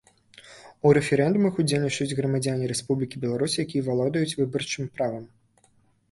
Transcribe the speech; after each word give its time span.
У 0.89 0.91
рэферэндумах 0.97 1.59
удзельнічаюць 1.63 2.15
грамадзяне 2.19 2.69
Рэспублікі 2.71 3.21
Беларусь, 3.25 3.57
якія 3.65 3.85
валодаюць 3.89 4.37
выбарчым 4.39 4.89
правам. 4.97 5.29